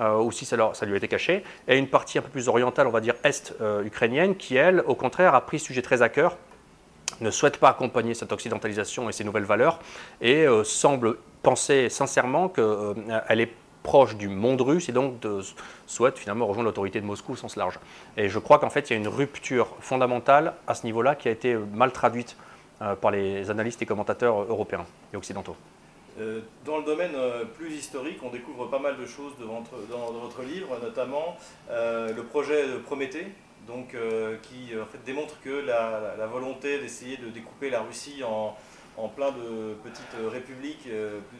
euh, 0.00 0.18
ou 0.18 0.30
si 0.30 0.44
ça, 0.44 0.56
ça, 0.72 0.86
lui 0.86 0.94
a 0.94 0.96
été 0.96 1.08
caché, 1.08 1.42
et 1.66 1.76
une 1.76 1.88
partie 1.88 2.18
un 2.18 2.22
peu 2.22 2.28
plus 2.28 2.48
orientale, 2.48 2.86
on 2.86 2.90
va 2.90 3.00
dire 3.00 3.14
est-ukrainienne, 3.24 4.36
qui 4.36 4.56
elle, 4.56 4.82
au 4.86 4.94
contraire, 4.94 5.34
a 5.34 5.40
pris 5.40 5.58
ce 5.58 5.66
sujet 5.66 5.82
très 5.82 6.02
à 6.02 6.08
cœur, 6.08 6.36
ne 7.20 7.30
souhaite 7.30 7.58
pas 7.58 7.70
accompagner 7.70 8.14
cette 8.14 8.32
occidentalisation 8.32 9.08
et 9.08 9.12
ces 9.12 9.24
nouvelles 9.24 9.44
valeurs, 9.44 9.80
et 10.20 10.46
semble 10.64 11.16
penser 11.42 11.88
sincèrement 11.88 12.48
qu'elle 12.48 13.40
est 13.40 13.52
proche 13.82 14.16
du 14.16 14.28
monde 14.28 14.60
russe 14.60 14.88
et 14.88 14.92
donc 14.92 15.14
souhaite 15.86 16.18
finalement 16.18 16.46
rejoindre 16.46 16.68
l'autorité 16.68 17.00
de 17.00 17.06
Moscou 17.06 17.32
au 17.32 17.36
sens 17.36 17.56
large. 17.56 17.78
Et 18.16 18.28
je 18.28 18.38
crois 18.38 18.58
qu'en 18.58 18.70
fait, 18.70 18.90
il 18.90 18.92
y 18.92 18.96
a 18.96 18.98
une 18.98 19.08
rupture 19.08 19.76
fondamentale 19.80 20.54
à 20.66 20.74
ce 20.74 20.84
niveau-là 20.84 21.14
qui 21.14 21.28
a 21.28 21.30
été 21.30 21.54
mal 21.54 21.92
traduite 21.92 22.36
euh, 22.82 22.94
par 22.94 23.10
les 23.10 23.50
analystes 23.50 23.82
et 23.82 23.86
commentateurs 23.86 24.40
européens 24.40 24.86
et 25.12 25.16
occidentaux. 25.18 25.54
Euh, 26.18 26.40
dans 26.64 26.78
le 26.78 26.84
domaine 26.84 27.14
euh, 27.14 27.44
plus 27.44 27.74
historique, 27.74 28.18
on 28.22 28.30
découvre 28.30 28.70
pas 28.70 28.78
mal 28.78 28.96
de 28.96 29.04
choses 29.04 29.34
dans, 29.38 29.60
votre 30.12 30.42
livre, 30.42 30.78
notamment 30.82 31.36
le 31.68 32.22
projet 32.22 32.68
de 32.68 32.78
Prométhée, 32.78 33.26
donc, 33.66 33.94
qui 34.42 34.72
démontre 35.04 35.38
que 35.42 35.50
la, 35.50 36.26
volonté 36.26 36.78
d'essayer 36.78 37.18
de 37.18 37.28
découper 37.28 37.68
la 37.68 37.82
Russie 37.82 38.24
en, 38.24 38.56
en 38.96 39.08
plein 39.08 39.30
de 39.30 39.74
petites 39.84 40.16
républiques, 40.32 40.88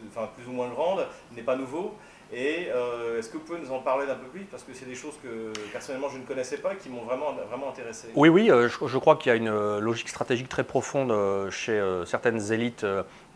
enfin, 0.09 0.29
plus 0.35 0.47
ou 0.47 0.51
moins 0.51 0.69
grandes, 0.69 1.07
n'est 1.35 1.41
pas 1.41 1.55
nouveau. 1.55 1.95
Et 2.33 2.69
euh, 2.73 3.19
est-ce 3.19 3.29
que 3.29 3.37
vous 3.37 3.43
pouvez 3.43 3.59
nous 3.59 3.71
en 3.71 3.79
parler 3.79 4.07
d'un 4.07 4.15
peu 4.15 4.27
plus 4.27 4.45
Parce 4.45 4.63
que 4.63 4.73
c'est 4.73 4.85
des 4.85 4.95
choses 4.95 5.15
que 5.21 5.51
personnellement 5.71 6.07
je 6.09 6.17
ne 6.17 6.23
connaissais 6.23 6.57
pas 6.57 6.73
et 6.73 6.77
qui 6.77 6.89
m'ont 6.89 7.01
vraiment, 7.01 7.33
vraiment 7.49 7.69
intéressé. 7.69 8.07
Oui, 8.15 8.29
oui, 8.29 8.49
euh, 8.49 8.69
je, 8.69 8.97
crois 8.97 9.17
qu'il 9.17 9.31
y 9.31 9.33
a 9.33 9.35
une 9.35 9.49
euh, 9.49 9.81
logique 9.81 10.07
stratégique 10.07 10.47
très 10.47 10.63
profonde 10.63 11.11
chez 11.49 11.81
certaines 12.05 12.53
élites 12.53 12.85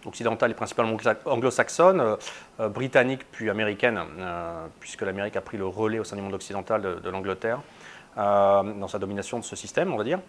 occidentales 0.05 0.51
et 0.51 0.53
principalement 0.53 0.97
anglo-saxonnes, 1.25 2.17
britanniques 2.59 3.25
puis 3.31 3.49
américaines, 3.49 3.99
puisque 4.79 5.01
l'Amérique 5.01 5.35
a 5.35 5.41
pris 5.41 5.57
le 5.57 5.65
relais 5.65 5.99
au 5.99 6.03
sein 6.03 6.15
du 6.15 6.21
monde 6.21 6.33
occidental 6.33 7.01
de, 7.01 7.09
l'Angleterre 7.09 7.59
dans 8.15 8.87
sa 8.87 8.99
domination 8.99 9.39
de 9.39 9.43
ce 9.43 9.55
système, 9.55 9.93
on 9.93 9.97
va 9.97 10.03
dire. 10.03 10.19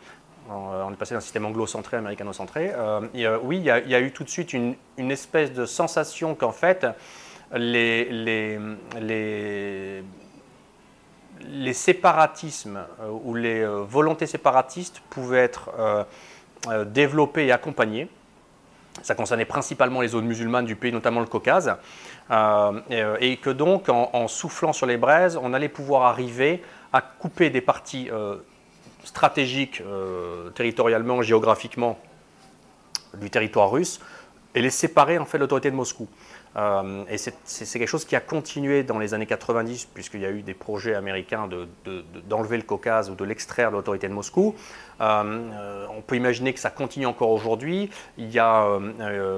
On 0.48 0.92
est 0.92 0.96
passé 0.96 1.14
d'un 1.14 1.20
système 1.20 1.44
anglo-centré 1.44 1.98
américano-centré. 1.98 2.72
oui, 3.42 3.58
il 3.58 3.64
y, 3.64 3.70
a, 3.70 4.00
eu 4.00 4.12
tout 4.12 4.24
de 4.24 4.30
suite 4.30 4.52
une 4.52 4.76
espèce 4.98 5.52
de 5.52 5.66
sensation 5.66 6.34
qu'en 6.34 6.52
fait, 6.52 6.86
les, 7.54 8.58
séparatismes 11.72 12.84
euh, 13.00 13.10
ou 13.24 13.34
les 13.34 13.60
euh, 13.60 13.82
volontés 13.82 14.26
séparatistes 14.26 15.00
pouvaient 15.10 15.38
être 15.38 15.70
euh, 15.78 16.84
développées 16.84 17.46
et 17.46 17.52
accompagnées. 17.52 18.08
Ça 19.02 19.14
concernait 19.14 19.44
principalement 19.44 20.00
les 20.00 20.08
zones 20.08 20.26
musulmanes 20.26 20.64
du 20.64 20.74
pays, 20.74 20.90
notamment 20.90 21.20
le 21.20 21.26
Caucase, 21.26 21.76
et, 22.30 23.36
que 23.36 23.50
donc 23.50 23.90
en, 23.90 24.26
soufflant 24.26 24.72
sur 24.72 24.86
les 24.86 24.96
braises, 24.96 25.38
on 25.40 25.52
allait 25.52 25.68
pouvoir 25.68 26.04
arriver 26.04 26.62
à 26.94 27.02
couper 27.02 27.50
des 27.50 27.60
parties 27.60 28.08
stratégiques, 29.04 29.82
territorialement, 30.54 31.20
géographiquement, 31.20 31.98
du 33.20 33.28
territoire 33.28 33.70
russe, 33.70 34.00
et 34.54 34.62
les 34.62 34.70
séparer 34.70 35.18
en 35.18 35.26
fait 35.26 35.36
de 35.36 35.42
l'autorité 35.42 35.70
de 35.70 35.76
Moscou. 35.76 36.08
Et 36.56 37.18
c'est 37.18 37.78
quelque 37.78 37.86
chose 37.86 38.04
qui 38.04 38.16
a 38.16 38.20
continué 38.20 38.82
dans 38.82 38.98
les 38.98 39.12
années 39.12 39.26
90, 39.26 39.88
puisqu'il 39.92 40.20
y 40.22 40.26
a 40.26 40.30
eu 40.30 40.42
des 40.42 40.54
projets 40.54 40.94
américains 40.94 41.48
d'enlever 42.28 42.56
le 42.56 42.62
Caucase 42.62 43.10
ou 43.10 43.14
de 43.14 43.24
l'extraire 43.24 43.70
de 43.70 43.76
l'autorité 43.76 44.08
de 44.08 44.14
Moscou. 44.14 44.54
on 45.00 46.02
peut 46.06 46.16
imaginer 46.16 46.54
que 46.54 46.60
ça 46.60 46.70
continue 46.70 47.06
encore 47.06 47.30
aujourd'hui. 47.30 47.90
Il 48.16 48.30
y 48.30 48.38
a, 48.38 48.78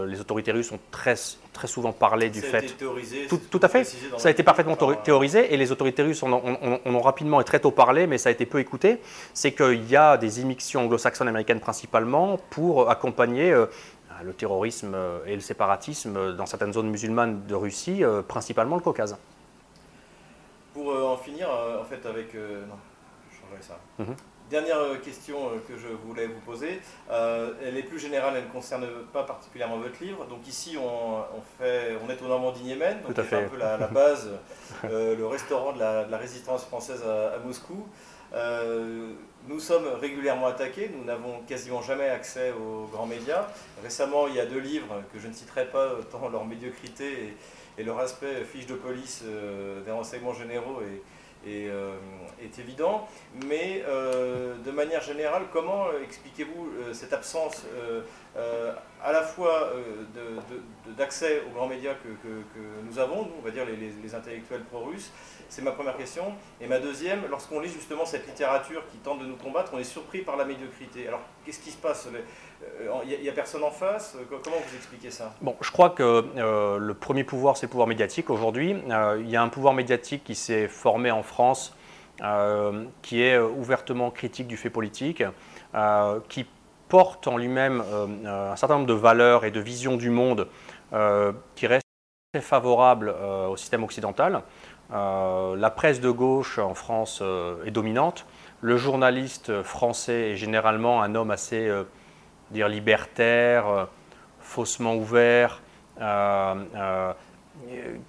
les 0.07 0.21
autorités 0.21 0.53
russes 0.53 0.71
ont 0.71 0.79
très 0.91 1.17
très 1.59 1.67
souvent 1.67 1.93
parlé 1.93 2.31
du 2.31 2.41
fait. 2.41 2.77
théorisé, 2.77 3.27
tout, 3.29 3.41
tout, 3.51 3.59
à 3.63 3.69
fait. 3.69 3.85
Ça 4.17 4.29
a 4.29 4.31
été 4.31 4.45
parfaitement 4.45 4.77
théorisé 4.77 5.53
et 5.53 5.57
les 5.57 5.73
autorités 5.73 6.03
russes 6.03 6.23
en 6.23 6.33
ont, 6.33 7.01
rapidement 7.01 7.41
et 7.41 7.45
très 7.45 7.59
tôt 7.59 7.73
parlé, 7.73 8.07
mais 8.07 8.17
ça 8.17 8.29
a 8.29 8.33
été 8.33 8.47
peu 8.47 8.61
écouté. 8.61 8.99
C'est 9.35 9.53
qu'il 9.53 9.91
y 9.91 9.97
a 9.97 10.17
des 10.17 10.41
immixtions 10.41 10.83
anglo-saxonnes 10.83 11.27
américaines 11.27 11.59
principalement 11.59 12.39
pour 12.51 12.91
accompagner 12.91 13.51
euh, 13.51 13.67
le 14.23 14.33
terrorisme 14.33 14.95
euh, 14.95 15.25
et 15.27 15.35
le 15.35 15.41
séparatisme 15.41 16.35
dans 16.35 16.47
certaines 16.47 16.73
zones 16.73 16.91
musulmanes 16.91 17.47
de 17.47 17.55
Russie, 17.55 18.05
euh, 18.05 18.23
principalement 18.23 18.77
le 18.77 18.83
Caucase. 18.83 19.17
Pour 20.75 20.95
en 20.95 21.17
finir, 21.17 21.49
en 21.51 21.85
fait, 21.85 22.07
avec. 22.07 22.35
non, 22.35 22.77
je 23.31 23.41
changerai 23.41 23.63
ça. 23.63 23.79
Mhm. 23.99 24.15
Dernière 24.51 24.79
euh, 24.79 24.97
question 24.97 25.37
euh, 25.37 25.59
que 25.69 25.77
je 25.77 25.89
voulais 25.89 26.27
vous 26.27 26.41
poser, 26.41 26.81
euh, 27.11 27.53
elle 27.63 27.77
est 27.77 27.83
plus 27.83 27.99
générale, 27.99 28.33
elle 28.37 28.45
ne 28.45 28.51
concerne 28.51 28.87
pas 29.13 29.23
particulièrement 29.23 29.77
votre 29.77 30.03
livre. 30.03 30.25
Donc 30.25 30.49
ici, 30.49 30.79
on, 30.79 31.23
fait, 31.59 31.99
on 32.03 32.09
est 32.09 32.23
au 32.23 32.29
Normandie-Yémen, 32.29 33.03
donc 33.03 33.13
c'est 33.15 33.37
un 33.37 33.49
peu 33.49 33.59
la, 33.59 33.77
base, 33.89 34.31
le 34.85 35.27
restaurant 35.27 35.73
de 35.73 35.81
la, 35.81 36.17
résistance 36.17 36.65
française 36.65 37.03
à, 37.05 37.39
Moscou. 37.45 37.87
Nous 38.33 39.61
sommes 39.61 39.89
régulièrement 40.01 40.49
attaqués, 40.49 40.91
nous 40.95 41.05
n'avons 41.05 41.41
quasiment 41.47 41.83
jamais 41.83 42.09
accès 42.09 42.53
aux 42.53 42.87
grands 42.87 43.07
médias. 43.07 43.47
Récemment, 43.83 44.27
il 44.29 44.35
y 44.35 44.41
a 44.41 44.47
deux 44.47 44.59
livres 44.61 45.03
que 45.13 45.19
je 45.19 45.29
ne 45.29 45.33
citerai 45.33 45.67
pas, 45.67 45.93
tant 46.11 46.29
leur 46.29 46.45
médiocrité 46.45 47.35
et, 47.79 47.85
leur 47.85 48.01
aspect 48.01 48.45
fiche 48.45 48.67
de 48.67 48.75
police 48.75 49.23
des 49.87 49.93
renseignements 49.93 50.35
généraux 50.35 50.81
euh, 51.47 51.97
est, 52.43 52.59
évident. 52.59 53.09
Mais 53.47 53.83
euh, 53.87 54.55
de 54.65 54.71
manière 54.71 55.03
générale, 55.03 55.43
comment 55.53 55.87
expliquez-vous 56.05 56.69
euh, 56.81 56.93
cette 56.93 57.13
absence 57.13 57.65
à 59.03 59.13
la 59.13 59.23
fois 59.23 59.73
d'accès 60.97 61.43
aux 61.47 61.55
grands 61.55 61.67
médias 61.67 61.95
que, 61.95 62.29
nous 62.89 62.99
avons, 62.99 63.23
nous, 63.23 63.33
on 63.39 63.45
va 63.45 63.51
dire 63.51 63.65
les, 63.65 64.15
intellectuels 64.15 64.65
pro-russes 64.65 65.11
C'est 65.49 65.63
ma 65.63 65.73
première 65.73 65.97
question. 65.97 66.35
Et 66.61 66.67
ma 66.67 66.79
deuxième, 66.79 67.21
lorsqu'on 67.31 67.61
lit 67.61 67.69
justement 67.69 68.05
cette 68.05 68.27
littérature 68.27 68.83
qui 68.91 68.99
tente 68.99 69.21
de 69.21 69.27
nous 69.27 69.37
combattre, 69.37 69.73
on 69.75 69.79
est 69.79 69.85
surpris 69.85 70.23
par 70.23 70.37
la 70.37 70.45
médiocrité. 70.45 71.09
Alors, 71.09 71.21
qu'est-ce 71.45 71.61
qui 71.61 71.71
se 71.71 71.77
passe? 71.77 72.09
Il 73.05 73.23
n'y 73.23 73.29
a, 73.29 73.33
personne 73.33 73.63
en 73.65 73.71
face? 73.71 74.17
Comment 74.31 74.57
vous 74.57 74.77
expliquez 74.77 75.11
ça? 75.11 75.35
Bon, 75.41 75.57
je 75.61 75.71
crois 75.71 75.91
que 75.91 76.25
le 76.79 76.95
premier 76.95 77.25
pouvoir, 77.25 77.57
c'est 77.57 77.67
le 77.67 77.71
pouvoir 77.71 77.89
médiatique. 77.89 78.31
Aujourd'hui, 78.31 78.77
il 79.19 79.31
y 79.31 79.37
a 79.37 79.43
un 79.43 79.49
pouvoir 79.49 79.75
médiatique 79.75 80.25
qui 80.25 80.35
s'est 80.35 80.69
formé 80.69 81.11
en 81.11 81.23
France, 81.23 81.75
euh, 82.21 82.85
qui 83.03 83.23
est 83.23 83.39
ouvertement 83.39 84.11
critique 84.11 84.49
du 84.49 84.57
fait 84.57 84.71
politique, 84.71 85.23
euh, 85.75 86.19
qui 86.29 86.47
porte 86.89 87.27
en 87.27 87.37
lui-même 87.37 87.83
euh, 87.87 88.53
un 88.53 88.57
certain 88.57 88.75
nombre 88.75 88.87
de 88.87 88.95
valeurs 88.95 89.45
et 89.45 89.51
de 89.51 89.61
visions 89.61 89.97
du 89.97 90.11
monde 90.11 90.49
qui 91.55 91.67
restent 91.67 91.85
très 92.33 92.41
favorables 92.41 93.15
au 93.51 93.59
système 93.59 93.85
occidental. 93.85 94.43
la 94.91 95.71
presse 95.77 96.01
de 96.01 96.09
gauche 96.09 96.59
en 96.59 96.73
France 96.73 97.23
est 97.67 97.71
dominante. 97.71 98.25
Le 98.63 98.79
journaliste 98.79 99.63
français 99.63 100.31
est 100.31 100.37
généralement 100.37 101.03
un 101.03 101.15
homme 101.15 101.31
assez 101.31 101.71
dire 102.53 102.69
libertaire, 102.69 103.89
faussement 104.41 104.95
ouvert, 104.95 105.61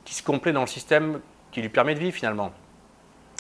qui 0.06 0.14
se 0.14 0.24
complaît 0.24 0.54
dans 0.54 0.62
le 0.62 0.68
système 0.68 1.20
qui 1.52 1.62
lui 1.62 1.68
permet 1.68 1.96
de 1.96 2.00
vivre 2.00 2.16
finalement. 2.16 2.54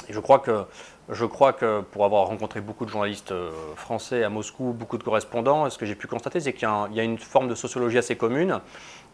Et 0.09 0.13
je 0.13 0.19
crois 0.19 0.39
que, 0.39 0.65
je 1.11 1.25
crois 1.25 1.53
que 1.53 1.81
pour 1.81 2.05
avoir 2.05 2.27
rencontré 2.27 2.61
beaucoup 2.61 2.85
de 2.85 2.89
journalistes 2.91 3.31
euh, 3.31 3.51
français 3.75 4.23
à 4.23 4.29
Moscou, 4.29 4.75
beaucoup 4.77 4.97
de 4.97 5.03
correspondants, 5.03 5.69
ce 5.69 5.77
que 5.77 5.85
j'ai 5.85 5.95
pu 5.95 6.07
constater, 6.07 6.39
c'est 6.39 6.53
qu'il 6.53 6.67
y, 6.91 6.99
a 6.99 7.03
une 7.03 7.17
forme 7.17 7.47
de 7.47 7.55
sociologie 7.55 7.97
assez 7.97 8.15
commune. 8.15 8.59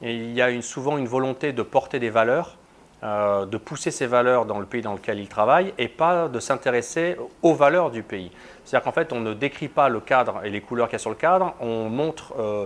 Il 0.02 0.34
y 0.34 0.42
a 0.42 0.62
souvent 0.62 0.98
une 0.98 1.08
volonté 1.08 1.54
de 1.54 1.62
porter 1.62 2.00
des 2.00 2.10
valeurs, 2.10 2.58
euh, 3.04 3.46
de 3.46 3.58
pousser 3.58 3.92
ces 3.92 4.08
valeurs 4.08 4.46
dans 4.46 4.60
le 4.60 4.66
pays 4.66 4.82
dans 4.82 4.94
lequel 4.94 5.20
ils 5.20 5.30
travaillent 5.30 5.74
et 5.78 5.88
pas 5.88 6.28
de 6.28 6.40
s'intéresser 6.42 7.16
aux 7.42 7.54
valeurs 7.54 7.92
du 7.92 8.04
pays. 8.04 8.30
C'est-à-dire 8.66 8.84
qu'en 8.84 8.92
fait, 8.92 9.14
on 9.14 9.22
ne 9.22 9.34
décrit 9.34 9.70
pas 9.70 9.88
le 9.88 10.02
cadre 10.02 10.42
et 10.44 10.50
les 10.50 10.60
couleurs 10.60 10.88
qu'il 10.90 10.96
y 10.96 10.98
a 10.98 11.00
sur 11.00 11.12
le 11.12 11.16
cadre, 11.16 11.54
on 11.62 11.88
montre 11.90 12.34
euh, 12.38 12.66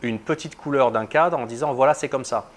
une 0.00 0.18
petite 0.18 0.56
couleur 0.56 0.92
d'un 0.92 1.04
cadre 1.04 1.38
en 1.38 1.44
disant 1.44 1.74
voilà, 1.74 1.92
c'est 1.92 2.08
comme 2.08 2.24
ça. 2.24 2.50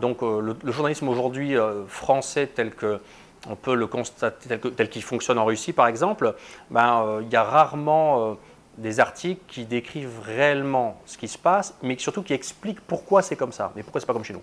donc 0.00 0.22
le, 0.22 0.56
journalisme 0.72 1.08
aujourd'hui 1.08 1.54
français 1.86 2.46
tel 2.46 2.70
que 2.70 3.00
on 3.46 3.54
peut 3.54 3.74
le 3.74 3.86
constater 3.86 4.58
tel, 4.58 4.88
qu'il 4.88 5.02
fonctionne 5.02 5.38
en 5.38 5.44
Russie 5.44 5.72
par 5.72 5.86
exemple, 5.86 6.34
ben, 6.70 7.02
euh, 7.02 7.22
il 7.22 7.32
y 7.32 7.36
a 7.36 7.42
rarement 7.42 8.30
euh, 8.30 8.34
des 8.78 9.00
articles 9.00 9.40
qui 9.48 9.64
décrivent 9.64 10.20
réellement 10.24 11.00
ce 11.06 11.18
qui 11.18 11.28
se 11.28 11.38
passe, 11.38 11.74
mais 11.82 11.96
surtout 11.98 12.22
qui 12.22 12.32
expliquent 12.32 12.80
pourquoi 12.80 13.22
c'est 13.22 13.36
comme 13.36 13.52
ça, 13.52 13.72
mais 13.76 13.82
pourquoi 13.82 14.00
c'est 14.00 14.06
pas 14.06 14.12
comme 14.12 14.24
chez 14.24 14.34
nous? 14.34 14.42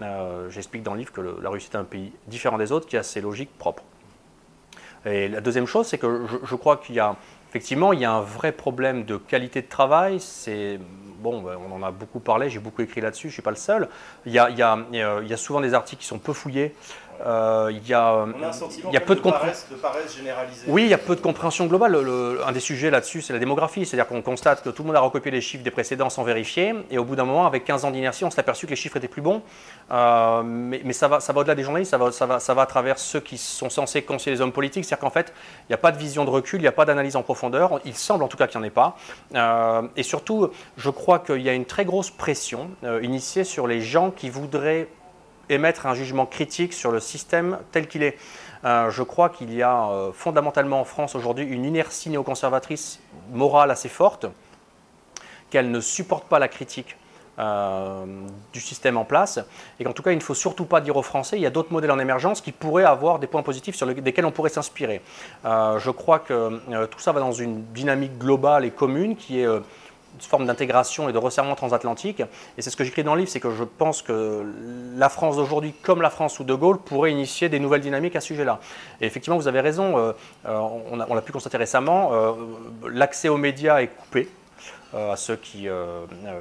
Euh, 0.00 0.48
j'explique 0.48 0.82
dans 0.82 0.94
le 0.94 1.00
livre 1.00 1.12
que 1.12 1.20
la 1.20 1.50
Russie 1.50 1.68
est 1.72 1.76
un 1.76 1.84
pays 1.84 2.12
différent 2.26 2.58
des 2.58 2.72
autres, 2.72 2.86
qui 2.86 2.96
a 2.96 3.02
ses 3.02 3.20
logiques 3.20 3.56
propres. 3.58 3.82
Et 5.04 5.28
la 5.28 5.40
deuxième 5.40 5.66
chose, 5.66 5.86
c'est 5.86 5.98
que 5.98 6.26
je, 6.44 6.54
crois 6.54 6.76
qu'il 6.76 6.94
y 6.94 7.00
a 7.00 7.16
effectivement 7.50 7.92
il 7.92 8.00
y 8.00 8.04
a 8.04 8.12
un 8.12 8.20
vrai 8.20 8.52
problème 8.52 9.04
de 9.04 9.16
qualité 9.16 9.62
de 9.62 9.66
travail. 9.66 10.20
C'est 10.20 10.78
bon, 11.18 11.42
ben, 11.42 11.58
on 11.68 11.74
en 11.74 11.82
a 11.82 11.90
beaucoup 11.90 12.20
parlé, 12.20 12.48
j'ai 12.48 12.60
beaucoup 12.60 12.82
écrit 12.82 13.00
là-dessus, 13.00 13.28
je 13.28 13.32
ne 13.32 13.32
suis 13.32 13.42
pas 13.42 13.50
le 13.50 13.56
seul. 13.56 13.88
Il 14.26 14.32
y, 14.32 14.38
a, 14.38 15.36
souvent 15.36 15.60
des 15.60 15.74
articles 15.74 16.02
qui 16.02 16.06
sont 16.06 16.18
peu 16.18 16.32
fouillés, 16.32 16.74
euh, 17.24 17.70
il 17.70 17.86
y 17.88 17.94
a, 17.94 18.26
il 18.88 18.92
y 18.92 18.96
a 18.96 19.00
peu 19.00 19.14
de, 19.14 19.20
compréhension. 19.20 19.68
Oui, 20.68 20.82
il 20.82 20.88
y 20.88 20.94
a 20.94 20.98
peu 20.98 21.14
de 21.14 21.20
compréhension 21.20 21.66
globale. 21.66 21.96
un 22.44 22.52
des 22.52 22.60
sujets 22.60 22.90
là-dessus, 22.90 23.22
c'est 23.22 23.32
la 23.32 23.38
démographie. 23.38 23.86
C'est-à-dire 23.86 24.08
qu'on 24.08 24.22
constate 24.22 24.62
que 24.62 24.70
tout 24.70 24.82
le 24.82 24.88
monde 24.88 24.96
a 24.96 25.00
recopié 25.00 25.30
les 25.30 25.40
chiffres 25.40 25.62
des 25.62 25.70
précédents 25.70 26.10
sans 26.10 26.24
vérifier. 26.24 26.74
Et 26.90 26.98
au 26.98 27.04
bout 27.04 27.16
d'un 27.16 27.24
moment, 27.24 27.46
avec 27.46 27.64
15 27.64 27.84
ans 27.84 27.90
d'inertie, 27.90 28.24
on 28.24 28.30
s'est 28.30 28.40
aperçu 28.40 28.66
que 28.66 28.70
les 28.70 28.76
chiffres 28.76 28.96
étaient 28.96 29.08
plus 29.08 29.22
bons. 29.22 29.42
Euh, 29.90 30.42
mais, 30.42 30.92
ça 30.92 31.08
va, 31.08 31.20
ça 31.20 31.32
va 31.32 31.40
au-delà 31.40 31.54
des 31.54 31.62
journalistes, 31.62 31.90
ça 31.90 31.98
va, 31.98 32.10
ça, 32.10 32.26
va, 32.26 32.40
ça 32.40 32.54
va 32.54 32.62
à 32.62 32.66
travers 32.66 32.98
ceux 32.98 33.20
qui 33.20 33.38
sont 33.38 33.70
censés 33.70 34.02
conseiller 34.02 34.36
les 34.36 34.40
hommes 34.40 34.52
politiques. 34.52 34.84
C'est-à-dire 34.84 35.02
qu'en 35.02 35.10
fait, 35.10 35.32
il 35.60 35.70
n'y 35.70 35.74
a 35.74 35.78
pas 35.78 35.92
de 35.92 35.98
vision 35.98 36.24
de 36.24 36.30
recul, 36.30 36.60
il 36.60 36.62
n'y 36.62 36.68
a 36.68 36.72
pas 36.72 36.84
d'analyse 36.84 37.16
en 37.16 37.22
profondeur. 37.22 37.80
Il 37.84 37.94
semble 37.94 38.24
en 38.24 38.28
tout 38.28 38.36
cas 38.36 38.46
qu'il 38.46 38.58
n'y 38.58 38.64
en 38.64 38.66
ait 38.66 38.70
pas. 38.70 38.96
Euh, 39.34 39.82
et 39.96 40.02
surtout, 40.02 40.50
je 40.76 40.90
crois 40.90 41.20
qu'il 41.20 41.42
y 41.42 41.48
a 41.48 41.52
une 41.52 41.66
très 41.66 41.84
grosse 41.84 42.10
pression 42.10 42.70
initiée 43.02 43.44
sur 43.44 43.66
les 43.66 43.80
gens 43.80 44.10
qui 44.10 44.28
voudraient 44.28 44.88
émettre 45.48 45.86
un 45.86 45.94
jugement 45.94 46.26
critique 46.26 46.72
sur 46.72 46.90
le 46.90 47.00
système 47.00 47.58
tel 47.72 47.88
qu'il 47.88 48.02
est. 48.02 48.16
Euh, 48.64 48.90
je 48.90 49.02
crois 49.02 49.28
qu'il 49.28 49.52
y 49.52 49.62
a 49.62 49.88
euh, 49.88 50.12
fondamentalement 50.12 50.80
en 50.80 50.84
France 50.84 51.14
aujourd'hui 51.14 51.44
une 51.44 51.64
inertie 51.64 52.10
néoconservatrice 52.10 53.00
morale 53.32 53.70
assez 53.70 53.88
forte, 53.88 54.26
qu'elle 55.50 55.70
ne 55.70 55.80
supporte 55.80 56.24
pas 56.24 56.38
la 56.38 56.48
critique 56.48 56.96
euh, 57.38 58.04
du 58.52 58.60
système 58.60 58.96
en 58.96 59.04
place, 59.04 59.40
et 59.80 59.84
qu'en 59.84 59.92
tout 59.92 60.02
cas, 60.02 60.12
il 60.12 60.18
ne 60.18 60.22
faut 60.22 60.34
surtout 60.34 60.64
pas 60.64 60.80
dire 60.80 60.96
aux 60.96 61.02
Français, 61.02 61.38
il 61.38 61.42
y 61.42 61.46
a 61.46 61.50
d'autres 61.50 61.72
modèles 61.72 61.90
en 61.90 61.98
émergence 61.98 62.40
qui 62.40 62.52
pourraient 62.52 62.84
avoir 62.84 63.18
des 63.18 63.26
points 63.26 63.42
positifs 63.42 63.74
sur 63.74 63.86
lesquels 63.86 64.26
on 64.26 64.30
pourrait 64.30 64.50
s'inspirer. 64.50 65.00
je 65.44 65.90
crois 65.90 66.20
que 66.20 66.86
tout 66.86 67.00
ça 67.00 67.12
va 67.12 67.20
dans 67.20 67.32
une 67.32 67.64
dynamique 67.72 68.18
globale 68.18 68.64
et 68.64 68.70
commune 68.70 69.16
qui 69.16 69.40
est 69.40 69.48
forme 70.20 70.46
d'intégration 70.46 71.08
et 71.08 71.12
de 71.12 71.18
resserrement 71.18 71.54
transatlantique. 71.54 72.20
Et 72.58 72.62
c'est 72.62 72.70
ce 72.70 72.76
que 72.76 72.84
j'écris 72.84 73.04
dans 73.04 73.14
le 73.14 73.20
livre, 73.20 73.30
c'est 73.30 73.40
que 73.40 73.50
je 73.50 73.64
pense 73.64 74.02
que 74.02 74.44
la 74.96 75.08
France 75.08 75.36
d'aujourd'hui, 75.36 75.74
comme 75.82 76.02
la 76.02 76.10
France 76.10 76.34
sous 76.34 76.44
De 76.44 76.54
Gaulle, 76.54 76.78
pourrait 76.78 77.12
initier 77.12 77.48
des 77.48 77.58
nouvelles 77.58 77.80
dynamiques 77.80 78.16
à 78.16 78.20
ce 78.20 78.28
sujet-là. 78.28 78.60
Et 79.00 79.06
effectivement, 79.06 79.36
vous 79.36 79.48
avez 79.48 79.60
raison, 79.60 79.98
euh, 79.98 80.12
euh, 80.46 80.58
on 80.58 81.14
l'a 81.14 81.22
pu 81.22 81.32
constater 81.32 81.56
récemment, 81.56 82.10
euh, 82.12 82.32
l'accès 82.90 83.28
aux 83.28 83.36
médias 83.36 83.80
est 83.80 83.88
coupé. 83.88 84.28
à 84.94 85.16
ceux 85.16 85.36
qui 85.36 85.68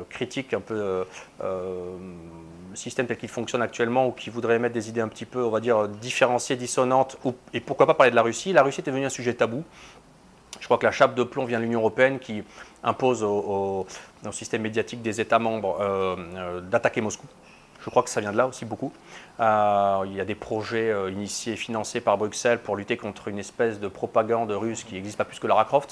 critiquent 0.10 0.54
un 0.54 0.60
peu 0.60 1.06
le 1.40 2.76
système 2.76 3.08
tel 3.08 3.16
qu'il 3.16 3.30
fonctionne 3.30 3.62
actuellement 3.62 4.08
ou 4.08 4.12
qui 4.12 4.30
voudraient 4.30 4.58
émettre 4.58 4.74
des 4.74 4.90
idées 4.90 5.00
un 5.00 5.08
petit 5.08 5.26
peu, 5.26 5.42
on 5.42 5.50
va 5.50 5.62
dire, 5.62 5.88
différenciées, 5.88 6.58
dissonantes, 6.58 7.18
et 7.54 7.62
pourquoi 7.62 7.88
pas 7.88 7.94
parler 7.94 8.12
de 8.12 8.16
la 8.18 8.24
Russie. 8.24 8.52
La 8.52 8.64
Russie 8.64 8.82
est 8.82 8.84
devenue 8.84 9.06
un 9.06 9.10
sujet 9.10 9.34
tabou. 9.34 9.64
Je 10.60 10.66
crois 10.66 10.78
que 10.78 10.86
la 10.86 10.92
chape 10.92 11.16
de 11.16 11.24
plomb 11.24 11.46
vient 11.46 11.60
de 11.60 11.64
l'Union 11.64 11.80
européenne 11.80 12.20
qui 12.20 12.44
impose 12.84 13.24
au, 13.24 13.86
système 14.32 14.62
médiatique 14.62 15.02
des 15.02 15.22
États 15.22 15.40
membres 15.40 15.78
euh, 15.82 16.16
euh, 16.36 16.62
d'attaquer 16.62 17.02
Moscou. 17.02 17.28
Je 17.84 17.90
crois 17.90 18.04
que 18.04 18.10
ça 18.10 18.22
vient 18.22 18.32
de 18.32 18.38
là 18.38 18.46
aussi 18.46 18.64
beaucoup. 18.64 18.94
Euh, 19.40 20.04
il 20.06 20.14
y 20.14 20.22
a 20.22 20.26
des 20.26 20.36
projets 20.36 20.94
initiés 21.12 21.54
et 21.54 21.56
financés 21.56 22.00
par 22.00 22.18
Bruxelles 22.18 22.60
pour 22.60 22.76
lutter 22.76 22.96
contre 22.96 23.28
une 23.28 23.40
espèce 23.40 23.80
de 23.80 23.88
propagande 23.88 24.52
russe 24.52 24.84
qui 24.84 24.94
n'existe 24.94 25.18
pas 25.18 25.26
plus 25.26 25.40
que 25.40 25.48
Lara 25.48 25.66
Croft. 25.66 25.92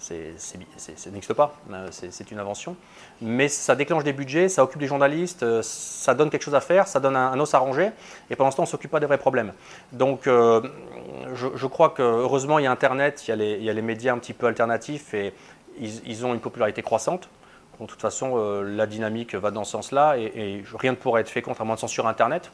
Ça 0.00 1.10
n'existe 1.10 1.34
pas, 1.34 1.54
euh, 1.70 1.88
c'est 1.90 2.30
une 2.30 2.38
invention. 2.38 2.74
Mais 3.20 3.48
ça 3.48 3.74
déclenche 3.74 4.02
des 4.02 4.14
budgets, 4.14 4.48
ça 4.48 4.64
occupe 4.64 4.80
des 4.80 4.86
journalistes, 4.86 5.42
euh, 5.42 5.60
ça 5.62 6.14
donne 6.14 6.30
quelque 6.30 6.42
chose 6.42 6.54
à 6.54 6.60
faire, 6.60 6.88
ça 6.88 7.00
donne 7.00 7.16
un, 7.16 7.38
os 7.38 7.52
à 7.52 7.58
ranger, 7.58 7.90
et 8.30 8.36
pendant 8.36 8.50
ce 8.50 8.56
temps, 8.56 8.62
on 8.62 8.66
ne 8.66 8.70
s'occupe 8.70 8.90
pas 8.90 9.00
des 9.00 9.06
vrais 9.06 9.18
problèmes. 9.18 9.52
Donc, 9.92 10.26
euh, 10.26 10.62
je, 11.34 11.66
crois 11.66 11.90
que 11.90 12.02
heureusement, 12.02 12.58
il 12.58 12.64
y 12.64 12.66
a 12.66 12.72
Internet, 12.72 13.28
il 13.28 13.30
y 13.62 13.70
a, 13.70 13.72
les, 13.72 13.82
médias 13.82 14.14
un 14.14 14.18
petit 14.18 14.32
peu 14.32 14.46
alternatifs, 14.46 15.12
et 15.12 15.34
ils, 15.78 16.24
ont 16.24 16.32
une 16.32 16.40
popularité 16.40 16.82
croissante. 16.82 17.28
de 17.78 17.86
toute 17.86 18.00
façon, 18.00 18.62
la 18.62 18.86
dynamique 18.86 19.34
va 19.34 19.50
dans 19.50 19.64
ce 19.64 19.72
sens-là 19.72 20.16
et, 20.16 20.64
rien 20.78 20.92
ne 20.92 20.96
pourrait 20.96 21.20
être 21.20 21.30
fait 21.30 21.42
contre 21.42 21.60
un 21.60 21.64
moins 21.64 21.76
de 21.76 21.80
censure 21.80 22.06
Internet. 22.06 22.50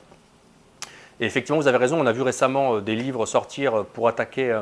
Et 1.21 1.27
effectivement, 1.27 1.61
vous 1.61 1.69
avez 1.69 1.79
raison, 1.79 2.01
on 2.01 2.07
a 2.07 2.13
vu 2.13 2.23
récemment 2.23 2.81
des 2.81 2.95
livres 2.95 3.25
sortir 3.25 3.85
pour 3.87 4.09
attaquer 4.09 4.61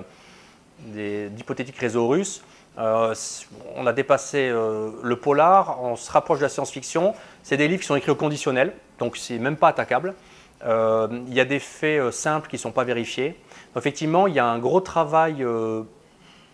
d'hypothétiques 0.78 1.78
réseaux 1.78 2.08
russes. 2.08 2.42
On 2.76 3.86
a 3.86 3.92
dépassé 3.92 4.50
le 4.50 5.16
polar, 5.16 5.82
on 5.82 5.96
se 5.96 6.10
rapproche 6.10 6.38
de 6.38 6.44
la 6.44 6.48
science-fiction. 6.48 7.14
C'est 7.42 7.56
des 7.56 7.68
livres 7.68 7.80
qui 7.80 7.86
sont 7.86 7.96
écrits 7.96 8.10
au 8.10 8.16
conditionnel, 8.16 8.72
donc 8.98 9.16
c'est 9.16 9.38
même 9.38 9.56
pas 9.56 9.68
attaquable. 9.68 10.14
il 10.62 11.34
y 11.34 11.40
a 11.40 11.44
des 11.44 11.60
faits 11.60 12.10
simples 12.10 12.48
qui 12.48 12.56
ne 12.56 12.60
sont 12.60 12.72
pas 12.72 12.84
vérifiés. 12.84 13.38
Effectivement, 13.76 14.26
il 14.26 14.34
y 14.34 14.40
a 14.40 14.46
un 14.46 14.58
gros 14.58 14.80
travail 14.80 15.44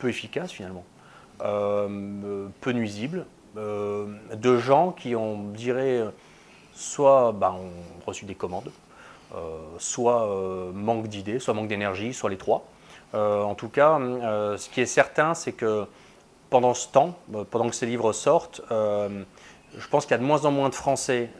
peu 0.01 0.09
efficace 0.09 0.51
finalement, 0.51 0.85
euh, 1.45 2.49
peu 2.61 2.73
nuisible, 2.73 3.27
euh, 3.57 4.07
de 4.35 4.59
gens 4.59 4.91
qui 4.91 5.15
ont, 5.15 5.45
dirait, 5.51 6.05
soit 6.73 7.33
bah, 7.33 7.55
ont 7.55 8.05
reçu 8.05 8.25
des 8.25 8.35
commandes, 8.35 8.73
euh, 9.37 9.59
soit 9.79 10.29
manque 10.75 11.07
d'idées, 11.07 11.39
soit 11.39 11.55
manque 11.55 11.69
d'énergie, 11.69 12.13
soit 12.13 12.31
les 12.31 12.39
trois. 12.39 12.65
en 13.13 13.55
tout 13.55 13.69
cas, 13.69 13.99
ce 14.57 14.69
qui 14.69 14.81
est 14.81 14.87
certain, 14.87 15.35
c'est 15.35 15.53
que 15.53 15.87
pendant 16.51 16.75
ce 16.75 16.89
temps, 16.89 17.17
pendant 17.51 17.69
que 17.69 17.75
ces 17.75 17.87
livres 17.87 18.13
sortent, 18.13 18.61
je 18.71 19.89
pense 19.89 20.05
qu'il 20.05 20.13
y 20.13 20.15
a 20.15 20.19
de 20.19 20.25
moins 20.25 20.45
en 20.45 20.51
moins 20.51 20.69
de 20.69 20.75
Français 20.75 21.31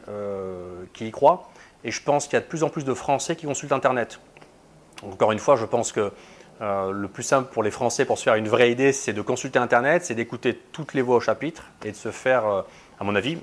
qui 0.93 1.07
y 1.07 1.11
croient, 1.11 1.49
et 1.83 1.91
je 1.91 2.01
pense 2.01 2.25
qu'il 2.25 2.33
y 2.33 2.37
a 2.37 2.41
de 2.41 2.45
plus 2.45 2.63
en 2.63 2.69
plus 2.69 2.85
de 2.85 2.93
Français 2.93 3.35
qui 3.35 3.45
consultent 3.45 3.73
Internet. 3.73 4.19
Encore 5.03 5.31
une 5.31 5.39
fois, 5.39 5.55
je 5.55 5.65
pense 5.65 5.91
que 5.91 6.11
euh, 6.61 6.91
le 6.91 7.07
plus 7.07 7.23
simple 7.23 7.51
pour 7.51 7.63
les 7.63 7.71
Français 7.71 8.05
pour 8.05 8.19
se 8.19 8.23
faire 8.23 8.35
une 8.35 8.47
vraie 8.47 8.71
idée, 8.71 8.93
c'est 8.93 9.13
de 9.13 9.21
consulter 9.21 9.57
Internet, 9.57 10.05
c'est 10.05 10.13
d'écouter 10.13 10.55
toutes 10.71 10.93
les 10.93 11.01
voix 11.01 11.15
au 11.15 11.19
chapitre 11.19 11.63
et 11.83 11.91
de 11.91 11.95
se 11.95 12.11
faire, 12.11 12.45
euh, 12.45 12.61
à 12.99 13.03
mon 13.03 13.15
avis, 13.15 13.39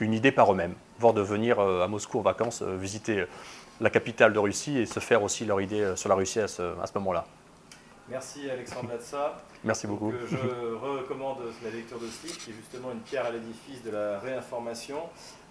une 0.00 0.12
idée 0.12 0.32
par 0.32 0.52
eux-mêmes, 0.52 0.74
voire 0.98 1.12
de 1.12 1.20
venir 1.20 1.60
euh, 1.60 1.84
à 1.84 1.88
Moscou 1.88 2.18
en 2.18 2.22
vacances, 2.22 2.62
visiter 2.62 3.24
la 3.80 3.90
capitale 3.90 4.32
de 4.32 4.38
Russie 4.40 4.78
et 4.78 4.86
se 4.86 4.98
faire 4.98 5.22
aussi 5.22 5.44
leur 5.44 5.60
idée 5.60 5.92
sur 5.94 6.08
la 6.08 6.16
Russie 6.16 6.40
à 6.40 6.48
ce, 6.48 6.62
moment-là. 6.94 7.24
Merci 8.08 8.48
Alexandre 8.48 8.90
Latsa. 8.90 9.42
Merci 9.64 9.86
beaucoup. 9.86 10.12
je 10.12 10.74
recommande 10.74 11.38
la 11.64 11.70
lecture 11.70 11.98
de 11.98 12.06
ce 12.06 12.26
livre 12.26 12.38
qui 12.38 12.50
est 12.50 12.54
justement 12.54 12.92
une 12.92 13.00
pierre 13.00 13.26
à 13.26 13.30
l'édifice 13.30 13.82
de 13.82 13.90
la 13.90 14.18
réinformation, 14.20 14.98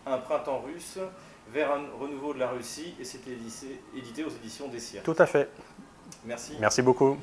Un 0.06 0.20
printemps 0.20 0.60
russe 0.60 1.00
vers 1.52 1.72
un 1.72 1.84
renouveau 2.00 2.34
de 2.34 2.40
la 2.40 2.50
Russie 2.50 2.96
et 3.00 3.04
c'était 3.04 3.32
édité 3.96 4.24
aux 4.24 4.30
éditions 4.30 4.68
des 4.68 4.80
Tout 5.04 5.16
à 5.18 5.26
fait. 5.26 5.50
Merci. 6.26 6.54
Merci 6.60 6.82
beaucoup. 6.82 7.18